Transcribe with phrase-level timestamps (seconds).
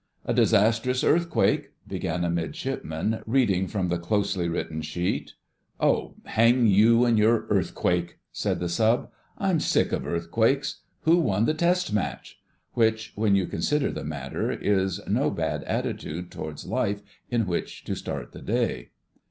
[0.25, 5.33] "A disastrous earthquake—" began a Midshipman, reading from the closely written sheet.
[5.79, 9.11] "Oh, hang you and your earthquake!" said the Sub.
[9.37, 12.39] "I'm sick of earthquakes—who won the Test Match?"
[12.73, 17.93] Which, when you consider the matter, is no bad attitude towards life in which to
[17.95, 18.89] start the day.